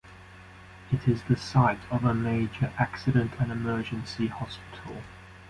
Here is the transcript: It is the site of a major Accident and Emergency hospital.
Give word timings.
It 0.91 1.07
is 1.07 1.21
the 1.29 1.35
site 1.37 1.77
of 1.91 2.03
a 2.05 2.15
major 2.15 2.73
Accident 2.79 3.33
and 3.37 3.51
Emergency 3.51 4.25
hospital. 4.25 5.03